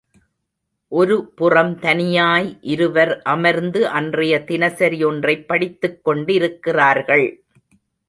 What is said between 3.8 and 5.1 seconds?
அன்றைய தினசரி